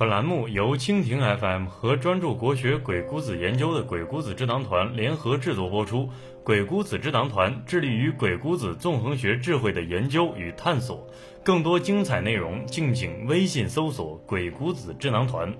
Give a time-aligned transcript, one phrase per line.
[0.00, 6.08] 本栏目由蜻蜓 FM 和专注国学《鬼谷子》研究的鬼谷子智囊团联合制作播出。
[6.42, 11.06] 鬼谷子智囊团致力于鬼谷子纵横学智慧的研究与探索。
[11.44, 15.52] 更多精彩内容，敬请微信搜索“鬼谷子智囊团”。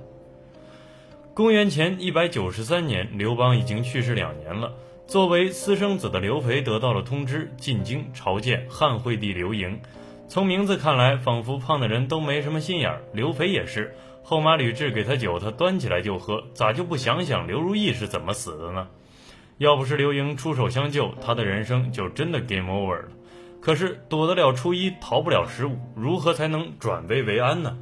[1.36, 4.72] 公元前一百九十三年，刘邦已经去世两年了。
[5.07, 9.79] 作为私生子的刘肥得到了通知，进京朝见汉惠帝刘盈。
[10.29, 13.02] 从名字看来，仿佛胖的人都没什么心眼儿。
[13.12, 13.95] 刘肥也是。
[14.23, 18.87] 后妈吕雉给他酒，他端起来就喝，咋就不想想刘如意是怎么死的呢？
[19.59, 23.09] 要不是刘盈出手相救，他的人生就真的 game over 了。
[23.60, 27.77] 可是躲得了初一，逃不了十五，如何才能转危为安呢？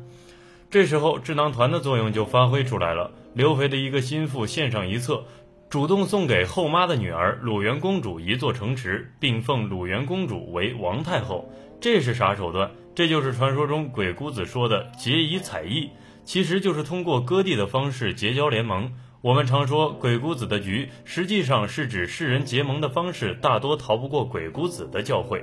[0.70, 3.12] 这时候智囊团的作用就发挥出来了。
[3.34, 5.24] 刘肥的一个心腹献上一策，
[5.70, 11.48] 主动送给后妈的女儿鲁元公主一座城池，并奉鲁元公主为王太后。
[11.80, 12.70] 这是啥手段？
[12.94, 15.88] 这就是传说中鬼谷子说的结以采翼。
[16.28, 18.92] 其实就是通过割地的方式结交联盟。
[19.22, 25.42] 我们常说鬼谷子的局，实际上是指世人结盟的方式，大多逃不过鬼谷子的教诲。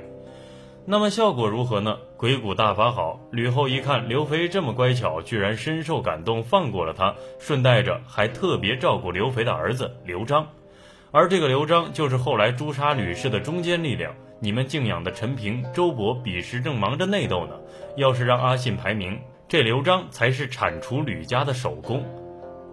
[0.85, 1.97] 那么效果如何呢？
[2.17, 10.47] 鬼谷大法好，吕后一看刘肥这么乖巧，居然深受感动，放过了他，顺带着还特别照顾刘肥的儿子刘璋。
[11.09, 14.13] 而这个刘璋就是后来诛杀吕氏的中坚力量。
[14.39, 17.55] 你们敬仰的陈平、周勃彼时正忙着内斗呢，
[17.97, 19.19] 要是让阿信排名。
[19.47, 22.03] 这刘璋才是铲除吕家的首功。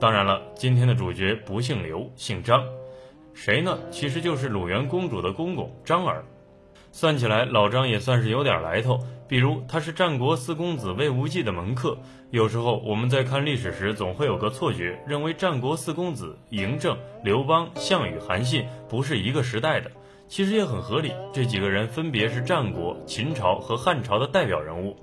[0.00, 2.64] 当然了，今天的主角不姓刘，姓张，
[3.34, 3.78] 谁呢？
[3.90, 6.24] 其实就是鲁元公主的公公张耳。
[6.90, 8.98] 算起来，老张也算是有点来头。
[9.28, 11.98] 比如，他是战国四公子魏无忌的门客。
[12.30, 19.90] 有时候我们在看历史时，总会有个错觉，认为战国四公子嬴政、刘邦、项羽、韩信不是一个时代的。
[20.26, 24.96] 其实也很合理，这几个人分别是战国、秦朝和汉朝的代表人物。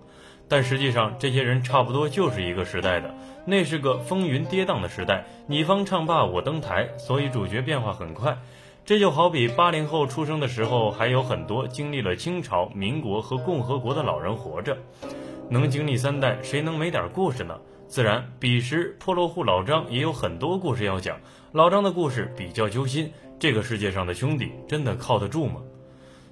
[0.50, 3.14] 但实际上，这些人差不多就是一个时代的，
[3.46, 8.36] 那是个风云跌宕的时代，你方唱罢我登台，所以主角变化很快。
[8.84, 14.76] 这就好比八零后出生的时候，还有很多经历了清朝、民国和共和国的老人活着，
[15.50, 17.56] 能经历三代，谁能没点故事呢？
[17.88, 21.18] 自然，彼时破落户老张也有很多故事要讲。
[21.52, 25.62] 老张的故事比较揪心，这个世界上的兄弟真的靠得住吗？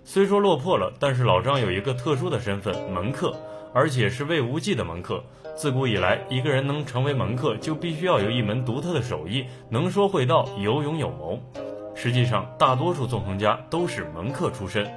[0.03, 3.35] 虽说落魄了，但是老张有一个特殊的身份——门客。
[3.77, 5.23] 而且是魏无忌的门客。
[5.55, 11.39] 自古以来，一个人能成为门客，就必须要有一门独特的手艺，能说会道，有勇有谋。
[11.93, 14.91] 实际上，大多数纵横家都是门客出身。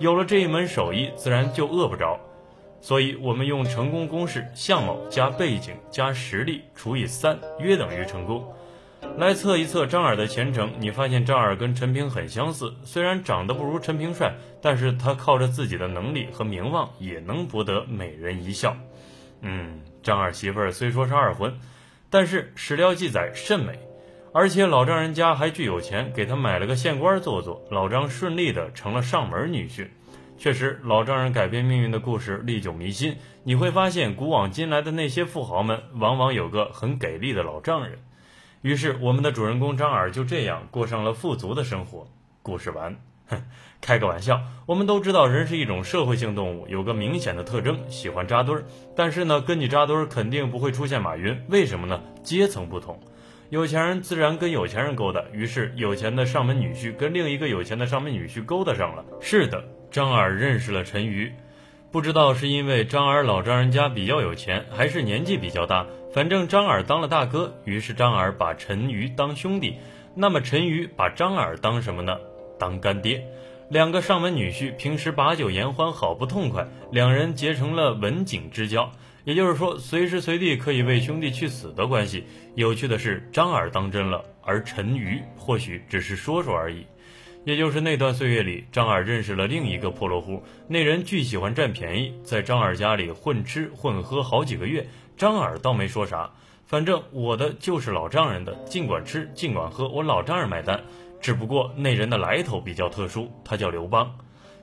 [0.00, 2.18] 有了这一门手艺，自然就饿不着。
[2.80, 8.44] 所以，我们用成功公式：相貌加背景加实力除以三，约等于成功。
[9.16, 18.76] 来测一测张耳的前程，你发现张耳跟陈平很相似，虽然长得不如陈平帅，但是他靠着自己的能力和名望也能博得美人一笑。
[19.40, 21.58] 嗯，张耳媳妇儿虽说是二婚，
[22.10, 23.78] 但是史料记载甚美，
[24.32, 29.88] 而且老丈人家还巨有钱，给他买了个县官做做，老张顺利的成了上门女婿。
[30.36, 37.98] 确实，老丈人改变命运的故事历久弥新，你会发现古往今来的那些富豪们，往往有个很给力的老丈人。
[38.62, 42.08] 于是，我们的主人公张耳就这样过上了富足的生活。
[42.42, 42.96] 故事完。
[43.28, 43.42] 哼，
[43.80, 44.40] 开个玩笑。
[44.66, 48.64] 我们都知道，人是一种社会性动物，有个明显的特征，喜欢扎堆儿。
[48.96, 51.38] 但是呢，跟你扎堆儿肯定不会出现马云。
[51.48, 52.00] 为什么呢？
[52.24, 52.98] 阶层不同，
[53.50, 55.22] 有钱人自然跟有钱人勾搭。
[55.32, 59.04] 于是，有钱的上门女婿跟另一个有钱的上门女婿勾搭上了。
[59.20, 61.30] 是的，张耳认识了陈馀。
[61.90, 65.86] 不知道是因为张耳老丈人家比较有钱，还是年纪比较大。
[66.12, 69.76] 反正张耳当了大哥，于是张耳把陈馀当兄弟。
[70.14, 72.18] 那么陈馀把张耳当什么呢？
[72.58, 73.24] 当干爹。
[73.68, 78.90] 两个上门女婿平时把酒言欢，好不痛快，两人结成了文景之交，
[79.24, 82.24] 也就是说随时随地可以为兄弟去死的关系。
[82.54, 86.86] 有趣的是，张耳当真了，而陈馀或许只是说说而已。
[87.48, 94.86] 也就是那段岁月里，张耳认识了另一个破落户，那人巨喜欢占便宜，在张耳家里混吃混喝好几个月。
[95.16, 96.30] 张耳倒没说啥，
[96.66, 100.78] 反正我的就是老丈人的，尽管吃，尽管喝，我老丈人买单。
[101.22, 104.14] 只不过那人的来头比较特殊，他叫刘邦。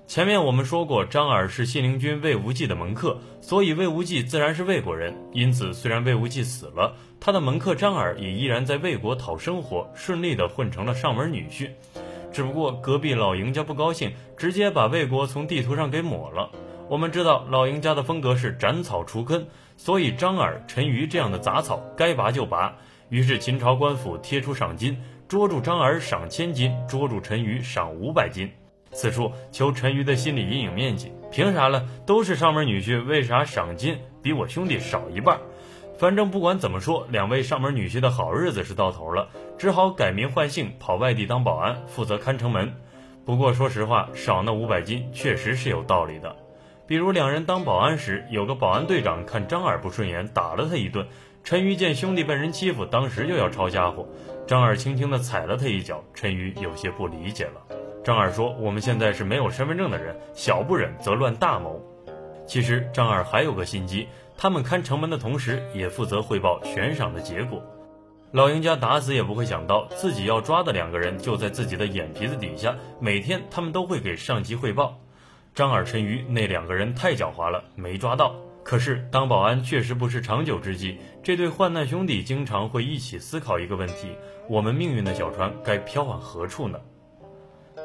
[0.06, 5.12] 前面我们说过，张耳是信陵君魏无忌的门客，所以魏无忌自然是魏国人。
[5.34, 11.72] 因此，虽然魏无忌死了，他的门客张耳也依然在魏国讨生活，顺利的混成了上门女婿。
[12.36, 16.50] 只不过隔壁老赢家不高兴，直接把魏国从地图上给抹了。
[16.90, 19.48] 我们知道老赢家的风格是斩草除根，
[19.78, 22.76] 所以张耳、陈馀这样的杂草该拔就拔。
[23.08, 28.52] 于是秦朝官府贴出赏金，捉住张耳赏千金，捉住陈馀赏五百金。
[28.92, 31.86] 此处求陈馀的心理阴影面积，凭啥了？
[32.06, 35.40] 都是上门女婿，为啥赏金比我兄弟少一半？
[35.98, 42.74] 反正不管怎么说，两位上门女婿的好日子是到头了，只好改名换姓，跑外地当保安，负责看城门。
[43.26, 46.36] 不过说实话，少那五百斤确实是有道理的。
[46.88, 51.08] 比如两人当保安时，有个保安队长看张二不顺眼，打了他一顿。
[51.44, 54.08] 陈鱼见兄弟被人欺负，当时就要抄家伙。
[54.46, 57.76] 张二轻轻地踩了他一脚，陈鱼有些不理解了。
[58.04, 61.82] 张二说：“我们现在是没有身份证的人，小不忍则乱大谋。”
[62.46, 64.08] 其实张二还有个心机，
[64.38, 67.64] 他们看城门的同时，也负责汇报悬赏的结果。
[68.36, 75.00] 老赢家打死也不会想到，自己要抓的两个人就在自己的眼皮子底下，每天他们都会给上级汇报。
[75.54, 78.36] 张耳、陈鱼那两个人太狡猾了，没抓到。
[78.62, 84.10] 可是当保安确实不是长久之计，这对患难兄弟经常会一起思考一个问题：
[84.50, 86.78] 我们命运的小船该飘往何处呢？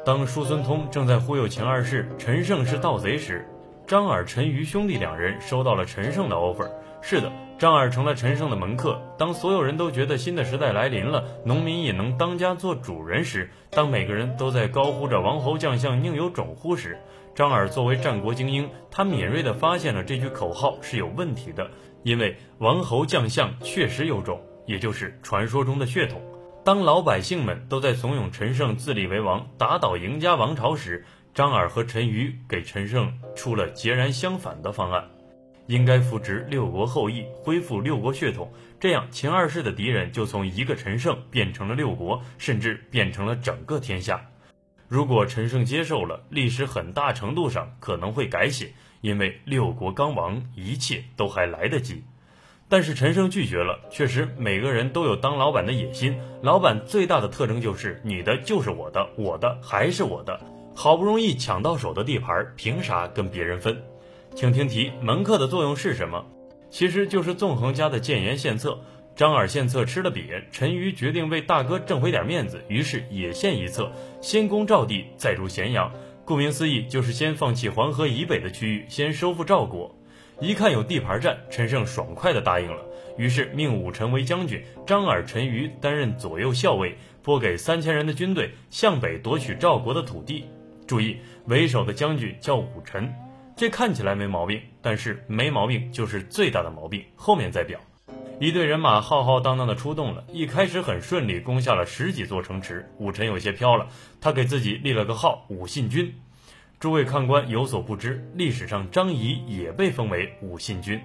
[0.05, 3.47] 当叔孙通正在忽悠秦二世陈胜是盗贼时，
[3.87, 6.69] 张耳、陈余兄弟两人收到了陈胜的 offer。
[7.01, 7.31] 是的，
[7.61, 8.99] 张耳成了陈胜的门客。
[9.19, 16.97] 当所有人都觉得新的时代来临了，农民也能当家做主人时，当每个人都在高呼着“王侯将相宁有种乎”时，
[17.35, 21.69] 张耳作为战国精英，他敏锐地发现了这句口号是有问题的，
[22.01, 26.19] 因为王侯将相确实有种，也就是传说中的血统。
[26.65, 31.05] 当老百姓们都在怂恿陈胜自立为王，打倒赢家王朝时，
[31.35, 35.09] 张耳和陈馀给陈胜出了截然相反的方案：
[35.71, 44.21] 应该扶植六国后裔，恢复六国血统，这样秦二世的敌人就从一个陈胜变成了六国，甚至变成了整个天下。
[44.89, 52.03] 如果陈胜接受了，历史很大程度上可能会改写，因为六国刚亡，一切都还来得及。
[52.67, 53.79] 但是陈胜拒绝了。
[53.89, 60.37] 确实，每个人都有当老板的野心，老板最大的特征就是你的就是我的，我的还是我的。
[60.75, 63.81] 好不容易抢到手的地盘，凭啥跟别人分？
[64.33, 66.25] 请听题：门客的作用是什么？
[66.69, 68.79] 其实就是纵横家的谏言献策。
[69.13, 73.91] 张耳献策吃了瘪，陈馀决定为大哥挣回点面子，于是也献一策，
[74.21, 75.91] 先攻赵地，再入咸阳。
[76.23, 79.93] 顾名思义，就是先放弃黄河以北的区域，先收复赵国。
[80.39, 82.83] 一看有地盘战，陈胜爽快地答应了，
[83.17, 90.45] 于是命武臣为将军，张耳、陈馀担任左右校尉，拨给三千人的军队向北夺取赵国的土地。
[90.87, 93.13] 注意，为首的将军叫武臣，
[93.55, 97.79] 这看起来没毛病，但是没毛病就是最大的毛病，后面再表。
[98.39, 102.89] 一队人马浩浩荡荡的出动了，一开始很顺利，攻下了十几座城池。
[102.97, 103.87] 武臣有些飘了，
[104.19, 106.11] 他给自己立了个号“武信君”。
[106.79, 110.99] 诸位看官有所不知，历史上张仪也被封为武信君，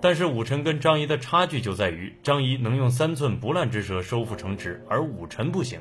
[0.00, 5.78] 但是武臣跟张仪的差距就在于，张仪能用三寸不烂之舌收复城池，而武臣不行。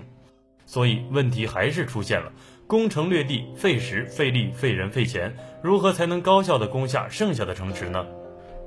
[0.68, 2.32] 所以问题还是出现了：
[2.72, 8.08] 攻城略地，费时费力费人费钱，如何才能高效地攻下剩下的城池呢？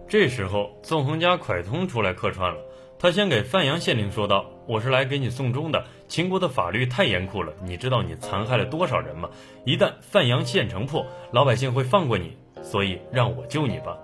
[0.07, 2.59] 这时候，纵横家蒯通出来客串了。
[2.99, 5.83] 他先给范阳县令说道：“我是来给你送终的。
[6.07, 9.31] 秦国的法律太严酷了，你知道你残害了多少人吗？
[9.65, 13.97] 一旦范阳县城破，老百姓会放过你，所以让我救你吧。”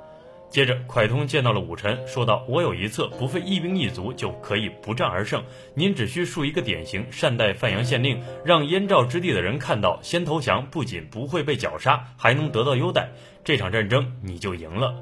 [0.51, 5.45] 接着，蒯通见到了武臣，说道：“我有一策，不费一兵一卒就可以不战而胜。
[5.75, 13.11] 您只需树一个典型，善待范阳县令，让燕赵之地的人看到，先投降不仅不会被绞杀，还能得到优待，
[13.45, 14.93] 这场战争你就赢了。”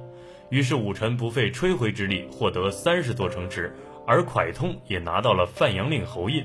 [0.50, 3.74] 于是武臣不费吹灰之力获得三十座城池，
[4.06, 6.44] 而蒯通也拿到了范阳令侯印。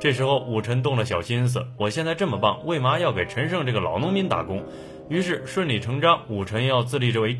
[0.00, 4.64] 这时候武臣动了小心思，我现在这么棒，为嘛要给陈胜这个老农民打工？
[5.08, 7.38] 于是顺理成章，武臣要自立这为，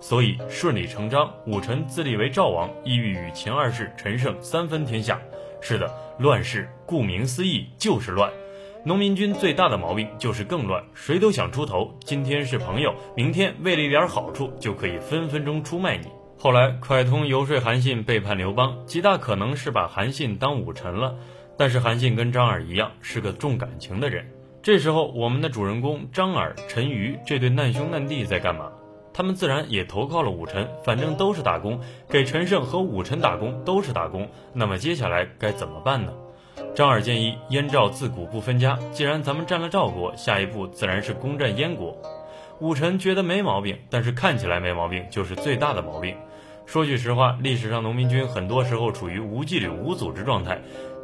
[0.00, 5.20] 所以顺理成章，武臣自立为赵王，意欲与秦二世、陈胜三分天下。
[5.60, 8.30] 是的，乱世顾名思义就是乱。
[8.84, 11.92] 农民军最大的毛病就是更乱，谁都想出头。
[12.04, 16.06] 今天是朋友，明天为了一点好处就可以分分钟出卖你。
[16.38, 21.16] 后来蒯通游说韩信背叛刘邦，极大可能是把韩信当武臣了。
[21.58, 24.30] 但是韩信跟张耳一样是个重感情的人。
[24.62, 28.70] 这时候我们的主人公张耳、陈馀这对难兄难弟在干嘛？
[29.16, 34.28] 他们自然也投靠了武臣，反正都是打工，给陈胜和武臣打工都是打工。
[34.52, 36.12] 那么接下来该怎么办呢？
[36.74, 41.96] 张耳建议燕赵自古不分家，既然咱们占了赵国，下一步自然是攻占燕国。
[42.60, 46.14] 武臣觉得没毛病，但是看起来没毛病就是最大的毛病。
[46.66, 50.60] 说句实话，历史上农民军很多时候处于无纪律、无组织状态，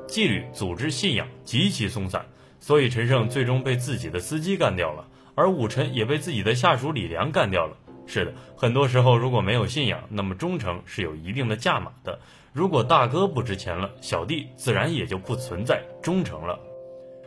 [0.06, 2.26] 纪律、组织、信仰极其松散，
[2.60, 7.78] 所以陈胜最终被自己的司机干掉了，而武臣也被自己的下属李良干掉了。
[8.06, 12.18] 是的，很多时候如果没有信仰，那么忠诚是有一定的价码的。
[12.52, 16.58] 如果大哥不值钱了，小弟自然也就不存在忠诚了。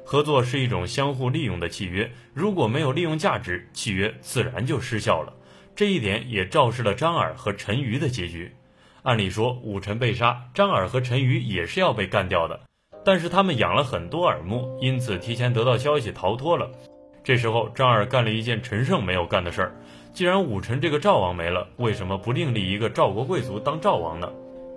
[0.04, 5.34] 合作是一种相互利用的契约，如果没有利用价值，契约自然就失效了。
[5.76, 8.54] 这一点也昭示了张耳和陈馀的结局。
[9.02, 12.60] 按理说武臣被杀，张耳和陈馀也是要被干掉的，
[13.04, 16.70] 但是他们养了很多耳目，因此提前得到消息逃脱了。
[17.24, 19.76] 这时候张耳干了一件陈胜没有干的事儿，
[20.16, 24.32] 既然武臣这个赵王没了，为什么不另立一个赵国贵族当赵王呢？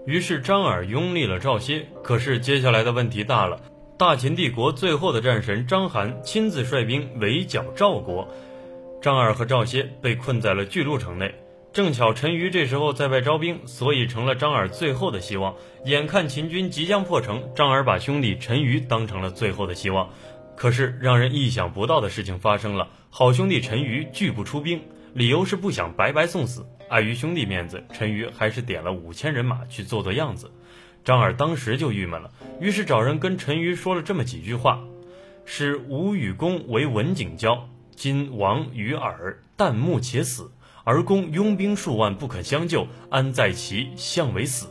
[0.04, 1.86] 于是张耳拥立了赵歇。
[2.02, 3.60] 可是接下来的问题大了，
[3.96, 8.26] 大秦帝国最后的战神章邯亲自率兵围剿赵国，
[9.00, 11.32] 张耳和赵歇被困在了巨鹿城内。
[11.72, 15.54] 正巧陈馀这时候在外招兵，所以成了张耳最后的希望。
[15.84, 20.08] 眼看秦军即将破城，张耳把兄弟陈馀当成了最后的希望。
[20.56, 24.82] 可是让人意想不到的事情发生了，好兄弟陈馀拒不出兵，
[25.18, 26.64] 理由是不想白白送死。
[26.88, 30.48] 碍于兄弟面子，陈馀还是点了五千人马去做做样子。
[31.04, 34.78] 张耳当时就郁闷了，于是找人跟陈馀说了这么几句话：
[35.44, 40.52] 是吾与公为文景交，今王与尔，旦暮且死，
[40.84, 44.68] 而公拥兵数万不肯相救，安在其相为死？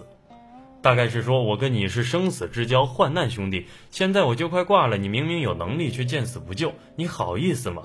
[0.82, 7.84] 大概是说，我跟你是生死之交，患难兄弟，现在我就快挂了，你明明有能力，却见死不救，你好意思吗？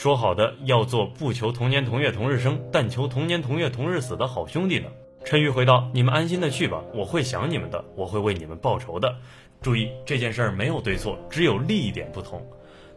[0.00, 4.86] 说好的要做不求同年同月同日生，但求同年同月同日死的好兄弟呢？
[5.26, 9.14] 陈馀回道：“你们安心的去吧，我会想你们的，我会为你们报仇的。
[9.60, 12.42] 注意这件事儿没有对错，只有利益点不同。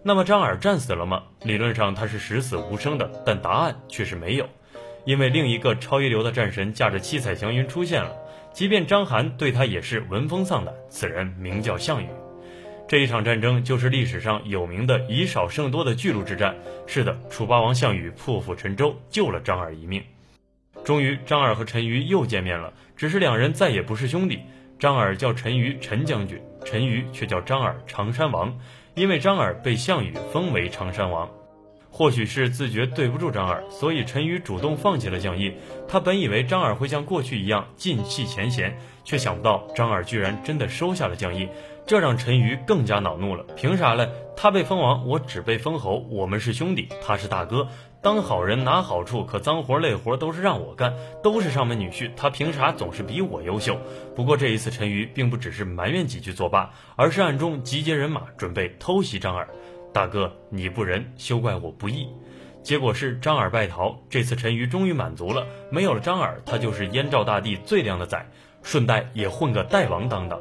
[0.01, 1.23] 那么张耳战死了吗？
[1.43, 4.47] 理论上他是十死无生的，但答案却是没有，
[5.03, 8.15] 因为另一个超一流的战神驾着七彩祥云出现了。”
[8.53, 12.07] 即便章邯对他也是闻风丧胆，此人名叫项羽。
[12.87, 16.55] 这一场战争就是历史上有名的以少胜多的巨鹿之战。
[16.85, 20.03] 是的，楚霸王项羽破釜沉舟，救了张耳一命。
[20.83, 24.39] 终于，张耳和陈馀又见面了，只是两人再也不是兄弟。
[24.77, 28.53] 张耳叫陈馀陈将军，陈馀却叫张耳常山王，
[28.95, 31.29] 因为张耳被项羽封为常山王。
[31.89, 35.55] 或许是自觉对不住张耳，所以陈馀主动放弃了将印。
[35.87, 38.75] 他本以为张耳会像过去一样尽弃前嫌，
[39.05, 41.47] 却想不到张耳居然真的收下了将印，
[41.85, 43.43] 这让陈馀更加恼怒了。
[43.55, 44.09] 凭啥嘞？
[44.35, 46.05] 他被封王，我只被封侯。
[46.09, 47.67] 我们是兄弟，他是大哥，
[48.01, 53.77] 当好人拿好处，可脏活累活都是让我干，都是上门女婿，他凭啥总是比我优秀？
[54.15, 59.47] 不过这一次，陈馀并不只是埋怨几句作罢，而是暗中集结人马，准备偷袭张耳。
[59.93, 62.07] 大哥，你不仁，休怪我不义。
[62.63, 63.99] 结果是张耳败逃。
[64.09, 68.25] 这次陈馀终于满足了，没有了张耳，他就是燕赵大地最靓的仔，
[68.63, 70.39] 顺带也混个代王当当。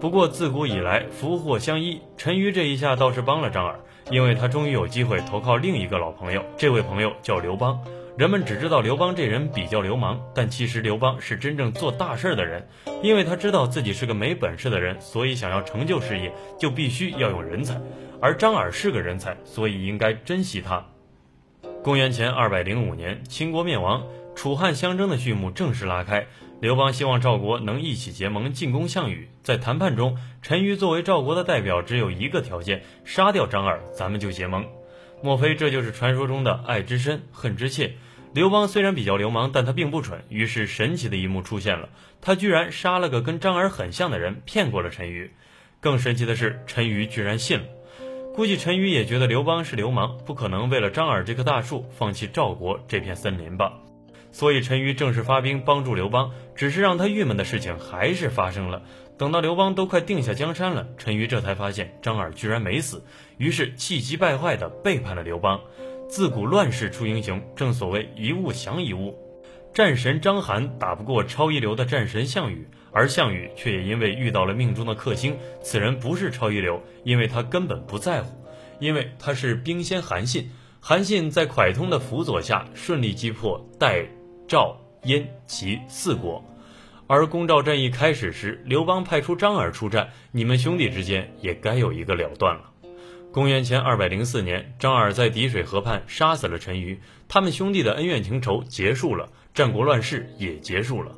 [0.00, 3.78] 不过自古以来福祸相依，陈馀这一下倒是帮了张耳，
[4.10, 6.42] 因为他终于有机会投靠另一个老朋友。
[6.56, 7.78] 这位朋友叫刘邦。
[8.16, 12.66] 人们只知道刘邦这人比较流氓，但其实刘邦是真正做大事的人，
[13.02, 17.78] 因为他知道自己是个没本事的人，所以想要成就事业，就必须要用人才。
[18.22, 20.82] 而张耳是个人才，所以应该珍惜他。
[21.82, 24.02] 公元前二百零五年，秦国灭亡，
[24.34, 26.26] 楚汉相争的序幕正式拉开。
[26.60, 29.30] 刘邦希望赵国能一起结盟进攻项羽。
[29.42, 34.66] 在谈判中，陈馀作为赵国的代表，只有一个条件：杀掉张耳，咱们就结盟。
[35.22, 37.94] 莫非这就是传说中的爱之深，恨之切？
[38.34, 40.22] 刘邦虽然比较流氓，但他并不蠢。
[40.28, 41.88] 于是神奇的一幕出现了，
[42.20, 45.30] 他居然杀了个跟张耳很像的人，骗过了陈馀。
[45.80, 47.64] 更神奇的是，陈馀居然信了。
[48.34, 53.72] 估计陈馀也觉得刘邦是流氓，不可能为了张耳这棵大树放弃赵国这片森林吧。
[54.32, 56.32] 所以陈馀正式发兵帮助刘邦。
[56.54, 58.82] 只是让他郁闷的事情还是发生了。
[59.16, 63.02] 等到刘邦都快定下江山了，陈馀这才发现张耳居然没死，
[63.38, 65.60] 于是气急败坏地背叛了刘邦。
[66.08, 69.16] 自古乱世出英雄，正所谓一物降一物。
[69.72, 78.44] 战神章邯打不过超一流的战神项羽，而项羽却也因为遇到了命中的克星，此人不是超一流，因为他根本不在乎，
[78.80, 80.50] 因为他是兵仙韩信。
[80.80, 84.06] 韩信在蒯通的辅佐下，顺利击破代、
[84.50, 86.44] 赵、燕、齐四国。
[87.06, 92.62] 而攻赵战役开始时，刘邦派出张耳出战，你们兄弟之间也该有一个了断了。
[93.30, 101.12] 公元前二百零四年，张耳在氐水河畔杀死了陈馀，他们兄弟的恩怨情仇结束了，战国乱世也结束了。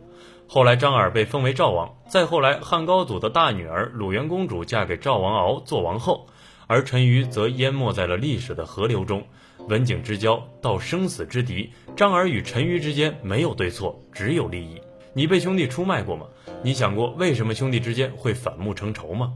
[0.46, 6.26] 后来张耳被封为赵王，再后来汉高祖的大女儿鲁元公主嫁给赵王敖做王后，
[6.66, 9.26] 而陈馀则淹没在了历史的河流中。
[9.68, 14.80] 文景之交到生死之敌，张耳与陈馀之间没有对错，只有利益。
[15.14, 16.26] 你被兄弟出卖过吗？
[16.62, 19.32] 你想过为什么兄弟之间会反目成仇吗？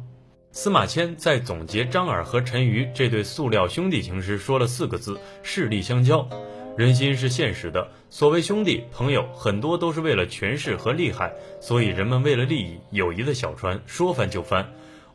[0.52, 6.26] 司马迁在总结张耳和陈馀这对塑料兄弟情时，说了四个字：势力相交。
[6.76, 14.66] 人心是现实的，所谓兄弟朋友，很多都是为了权势和利害，所以人们为了利益，友谊的小船说翻就翻。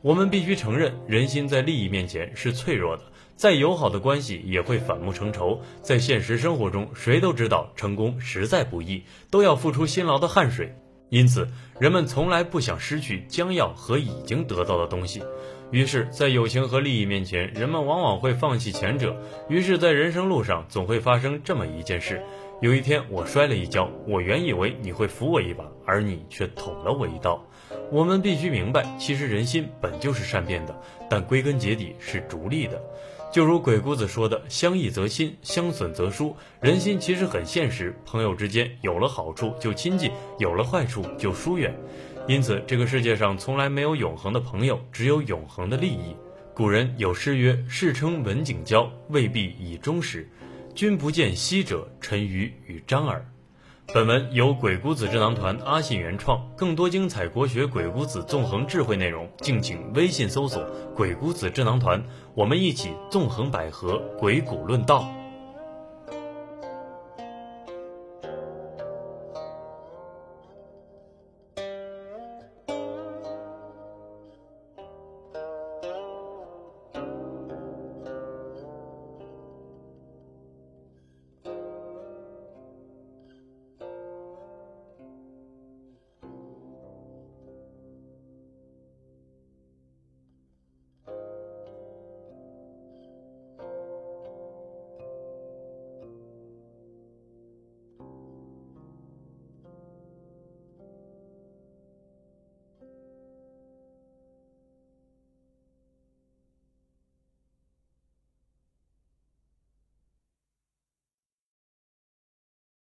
[0.02, 3.04] 我们必须承认，人心在利益面前是脆弱的，
[3.42, 5.62] 再友好的关系也会反目成仇。
[5.82, 10.76] 在现实生活中，谁都知道成功实在不易，都要付出辛劳的汗水。
[11.10, 11.48] 因此，
[11.80, 15.24] 人们从来不想失去将要和已经得到的东西。
[15.72, 19.18] 于是，在友情和利益面前，人们往往会放弃前者。
[19.50, 22.22] 于是，在人生路上，总会发生这么一件事：
[22.62, 27.44] 有一天，我摔了一跤，我原以为你会扶我一把，而你却捅了我一刀。
[27.90, 30.80] 我们必须明白，其实人心本就是善变的，
[31.10, 32.80] 但归根结底是逐利的。
[33.32, 41.74] 就如鬼谷子说的：“相益则亲，相损则疏。”人心其实很现实，朋友之间有了好处就亲近，有了坏处就疏远。
[42.28, 46.14] 因此，这个世界上从来没有永恒的朋友，只有永恒的利益。
[46.54, 50.30] 古人有诗曰：“世称文景交，未必以忠实。
[50.76, 53.26] 君不见昔者，沉鱼与张耳。”
[53.88, 62.02] 本文由鬼谷子智囊团阿信原创，更多精彩国学鬼谷子纵横智慧内容，敬请微信搜索“鬼谷子智囊团”，
[62.34, 65.06] 我们一起纵横捭阖，鬼谷论道。